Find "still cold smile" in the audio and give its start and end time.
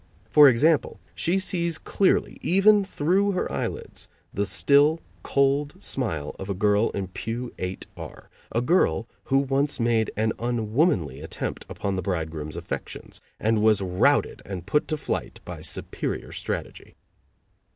4.47-6.35